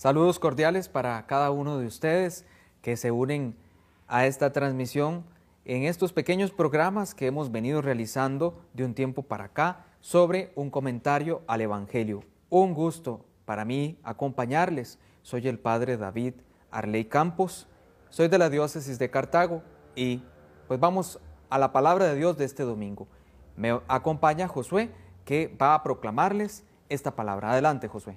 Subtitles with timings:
[0.00, 2.46] Saludos cordiales para cada uno de ustedes
[2.80, 3.54] que se unen
[4.08, 5.26] a esta transmisión
[5.66, 10.70] en estos pequeños programas que hemos venido realizando de un tiempo para acá sobre un
[10.70, 12.24] comentario al Evangelio.
[12.48, 14.98] Un gusto para mí acompañarles.
[15.20, 16.32] Soy el Padre David
[16.70, 17.68] Arley Campos,
[18.08, 19.62] soy de la diócesis de Cartago
[19.94, 20.22] y
[20.66, 23.06] pues vamos a la palabra de Dios de este domingo.
[23.54, 24.90] Me acompaña Josué
[25.26, 27.50] que va a proclamarles esta palabra.
[27.50, 28.16] Adelante, Josué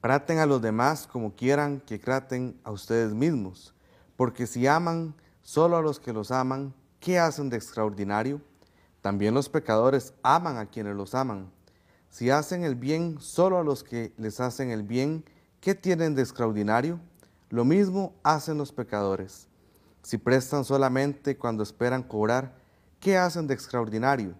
[0.00, 3.74] Traten a los demás como quieran que traten a ustedes mismos,
[4.16, 8.40] porque si aman solo a los que los aman, ¿qué hacen de extraordinario?
[9.00, 11.50] También los pecadores aman a quienes los aman.
[12.10, 15.24] Si hacen el bien solo a los que les hacen el bien,
[15.60, 17.00] ¿qué tienen de extraordinario?
[17.50, 19.48] Lo mismo hacen los pecadores.
[20.02, 22.56] Si prestan solamente cuando esperan cobrar,
[23.00, 24.34] ¿qué hacen de extraordinario?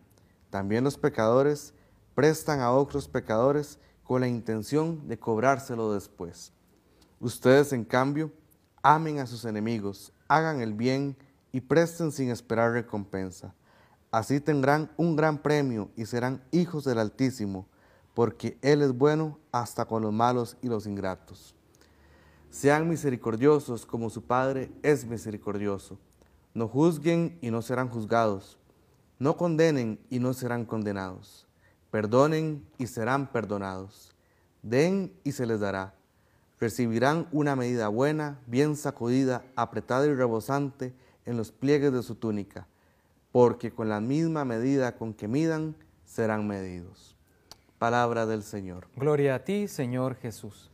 [0.51, 1.75] También los pecadores
[2.15, 6.53] prestan a otros pecadores con la intención de cobrárselo después.
[7.19, 8.33] Ustedes, en cambio,
[8.83, 11.17] amen a sus enemigos, hagan el bien
[11.51, 13.55] y presten sin esperar recompensa.
[14.13, 17.67] Así tendrán un gran premio y serán hijos del Altísimo,
[18.15, 21.55] porque Él es bueno hasta con los malos y los ingratos.
[22.51, 25.99] Sean misericordiosos como su Padre es misericordioso.
[26.55, 28.57] No juzguen y no serán juzgados.
[29.19, 31.46] No condenen y no serán condenados
[31.97, 34.15] Perdonen y serán perdonados.
[34.61, 35.95] Den y se les dará.
[36.61, 40.93] Recibirán una medida buena, bien sacudida, apretada y rebosante
[41.25, 42.67] en los pliegues de su túnica,
[43.33, 45.75] porque con la misma medida con que midan,
[46.05, 47.17] serán medidos.
[47.79, 48.89] Palabra del Señor.
[48.95, 50.71] Gloria a ti, Señor Jesús.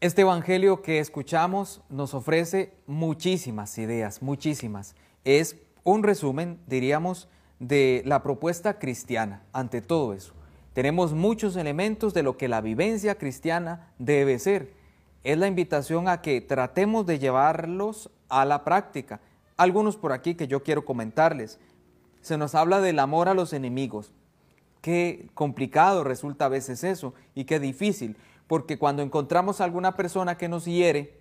[0.00, 4.94] Este Evangelio que escuchamos nos ofrece muchísimas ideas, muchísimas.
[5.24, 7.28] Es un resumen, diríamos,
[7.62, 10.34] de la propuesta cristiana ante todo eso.
[10.72, 14.74] Tenemos muchos elementos de lo que la vivencia cristiana debe ser.
[15.22, 19.20] Es la invitación a que tratemos de llevarlos a la práctica.
[19.56, 21.60] Algunos por aquí que yo quiero comentarles.
[22.20, 24.12] Se nos habla del amor a los enemigos.
[24.80, 28.16] Qué complicado resulta a veces eso y qué difícil,
[28.48, 31.20] porque cuando encontramos a alguna persona que nos hiere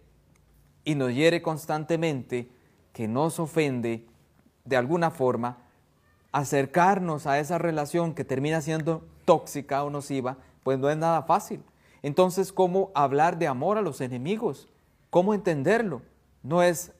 [0.84, 2.50] y nos hiere constantemente,
[2.94, 4.08] que nos ofende
[4.66, 5.61] de alguna forma,
[6.32, 11.62] acercarnos a esa relación que termina siendo tóxica o nociva, pues no es nada fácil.
[12.04, 14.68] Entonces, ¿cómo hablar de amor a los enemigos?
[15.10, 16.02] ¿Cómo entenderlo?
[16.44, 16.92] No es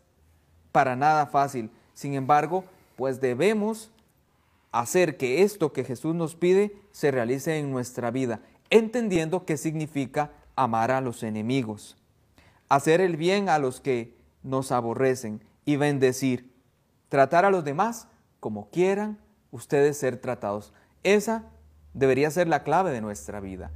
[0.72, 1.72] para nada fácil.
[1.94, 2.66] Sin embargo,
[2.96, 3.92] pues debemos
[4.72, 10.32] hacer que esto que Jesús nos pide se realice en nuestra vida, entendiendo qué significa
[10.56, 11.98] amar a los enemigos,
[12.70, 16.52] hacer el bien a los que nos aborrecen y bendecir,
[17.10, 18.08] tratar a los demás
[18.42, 19.20] como quieran
[19.52, 20.74] ustedes ser tratados.
[21.04, 21.46] Esa
[21.94, 23.72] debería ser la clave de nuestra vida,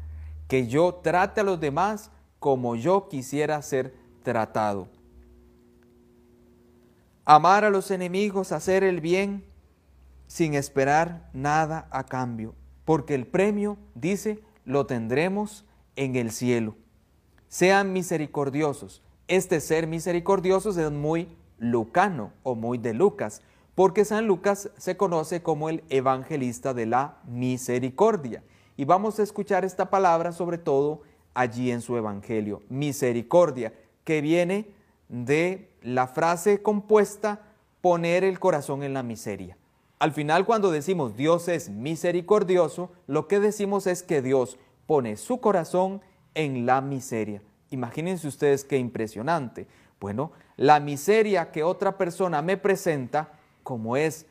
[0.50, 3.94] que yo trate a los demás como yo quisiera ser
[4.24, 4.90] tratado.
[7.24, 9.46] Amar a los enemigos, hacer el bien
[10.28, 12.56] sin esperar nada a cambio,
[12.86, 15.64] porque el premio, dice, lo tendremos
[15.96, 16.76] en el cielo.
[17.48, 19.04] Sean misericordiosos.
[19.28, 21.30] Este ser misericordioso es muy
[21.60, 23.42] lucano o muy de Lucas
[23.76, 28.42] porque San Lucas se conoce como el evangelista de la misericordia.
[28.78, 31.02] Y vamos a escuchar esta palabra sobre todo
[31.34, 33.74] allí en su evangelio, misericordia,
[34.04, 34.72] que viene
[35.10, 37.42] de la frase compuesta
[37.82, 39.58] poner el corazón en la miseria.
[40.00, 44.58] Al final cuando decimos Dios es misericordioso, lo que decimos es que Dios
[44.88, 46.02] pone su corazón
[46.34, 47.42] en la miseria.
[47.72, 49.68] Imagínense ustedes qué impresionante.
[50.00, 53.34] Bueno, la miseria que otra persona me presenta,
[53.66, 54.28] como es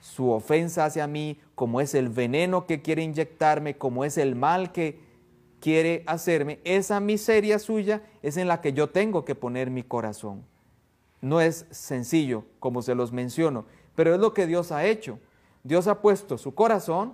[0.00, 4.72] su ofensa hacia mí, como es el veneno que quiere inyectarme, como es el mal
[4.72, 4.98] que
[5.60, 10.46] quiere hacerme, esa miseria suya es en la que yo tengo que poner mi corazón.
[11.20, 15.18] No es sencillo, como se los menciono, pero es lo que Dios ha hecho.
[15.62, 17.12] Dios ha puesto su corazón,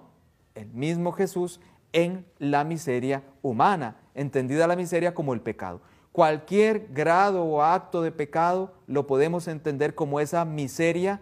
[0.55, 1.61] el mismo Jesús,
[1.93, 5.81] en la miseria humana, entendida la miseria como el pecado.
[6.13, 11.21] Cualquier grado o acto de pecado lo podemos entender como esa miseria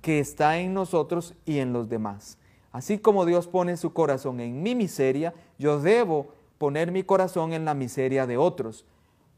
[0.00, 2.38] que está en nosotros y en los demás.
[2.72, 7.64] Así como Dios pone su corazón en mi miseria, yo debo poner mi corazón en
[7.64, 8.84] la miseria de otros.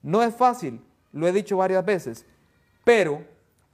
[0.02, 0.80] No es fácil,
[1.12, 2.26] lo he dicho varias veces,
[2.84, 3.24] pero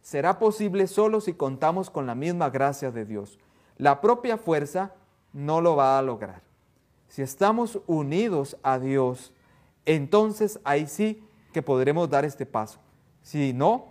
[0.00, 3.38] será posible solo si contamos con la misma gracia de Dios.
[3.76, 4.94] La propia fuerza
[5.32, 6.42] no lo va a lograr.
[7.08, 9.32] Si estamos unidos a Dios,
[9.86, 12.78] entonces ahí sí que podremos dar este paso.
[13.22, 13.86] Si no,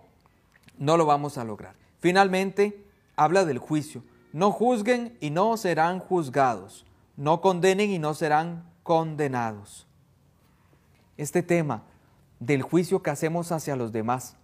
[0.78, 1.76] no lo vamos a lograr.
[2.00, 2.87] Finalmente,
[3.18, 4.04] habla del juicio.
[4.32, 6.86] No juzguen y no serán juzgados.
[7.18, 9.88] No condenen y no serán condenados.
[11.18, 11.84] Este tema
[12.40, 14.38] del juicio que hacemos hacia los demás,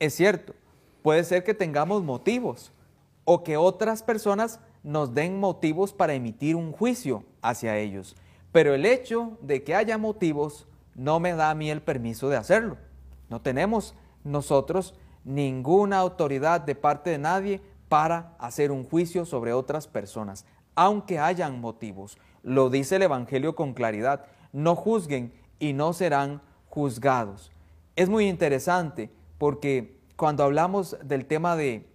[0.00, 0.54] es cierto,
[1.02, 2.72] puede ser que tengamos motivos
[3.24, 8.16] o que otras personas nos den motivos para emitir un juicio hacia ellos.
[8.52, 12.36] Pero el hecho de que haya motivos no me da a mí el permiso de
[12.36, 12.78] hacerlo.
[13.28, 19.86] No tenemos nosotros ninguna autoridad de parte de nadie para hacer un juicio sobre otras
[19.86, 20.44] personas,
[20.74, 22.18] aunque hayan motivos.
[22.42, 24.26] Lo dice el Evangelio con claridad.
[24.52, 27.52] No juzguen y no serán juzgados.
[27.96, 31.88] Es muy interesante porque cuando hablamos del tema de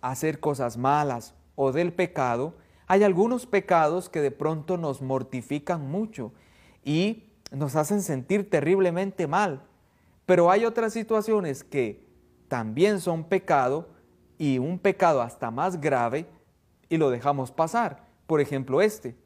[0.00, 2.54] hacer cosas malas o del pecado,
[2.86, 6.32] hay algunos pecados que de pronto nos mortifican mucho
[6.84, 9.62] y nos hacen sentir terriblemente mal.
[10.24, 12.06] Pero hay otras situaciones que
[12.48, 13.88] también son pecado
[14.38, 16.26] y un pecado hasta más grave
[16.88, 18.04] y lo dejamos pasar.
[18.26, 19.16] Por ejemplo, este.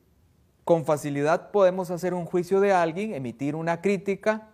[0.64, 4.48] Con facilidad podemos hacer un juicio de alguien, emitir una crítica,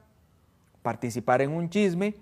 [0.83, 2.15] participar en un chisme,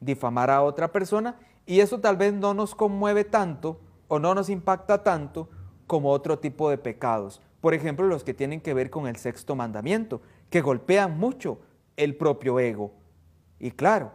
[0.00, 1.36] difamar a otra persona
[1.66, 5.48] y eso tal vez no nos conmueve tanto o no nos impacta tanto
[5.86, 7.40] como otro tipo de pecados.
[7.60, 10.20] Por ejemplo, los que tienen que ver con el sexto mandamiento,
[10.50, 11.60] que golpean mucho
[11.96, 12.92] el propio ego.
[13.58, 14.12] Y claro,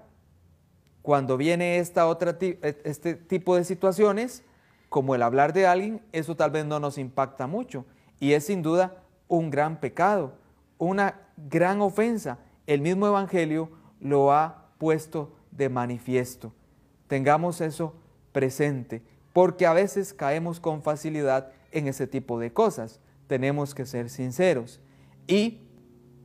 [1.03, 4.41] cuando viene esta otra, e, este tipo de situaciones,
[4.89, 7.85] como el hablar de alguien, eso tal vez no nos impacta mucho.
[8.19, 10.33] Y es sin duda un gran pecado,
[10.77, 12.39] una gran ofensa.
[12.65, 13.69] El mismo Evangelio
[13.99, 16.53] lo ha puesto de manifiesto.
[17.07, 17.95] Tengamos eso
[18.31, 19.03] presente,
[19.33, 23.01] porque a veces caemos con facilidad en ese tipo de cosas.
[23.27, 24.79] Tenemos que ser sinceros.
[25.27, 25.67] Y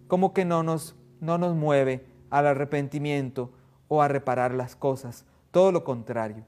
[0.06, 3.50] como que no nos, no nos mueve al arrepentimiento
[3.88, 5.24] o a reparar las cosas.
[5.50, 6.44] Todo lo contrario.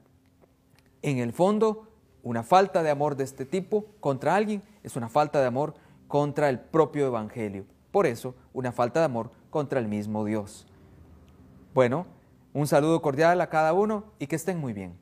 [1.01, 1.87] En el fondo,
[2.23, 5.73] una falta de amor de este tipo contra alguien es una falta de amor
[6.07, 7.65] contra el propio Evangelio.
[7.91, 10.67] Por eso, una falta de amor contra el mismo Dios.
[11.73, 12.05] Bueno,
[12.53, 14.97] un saludo cordial a cada uno y que estén muy bien.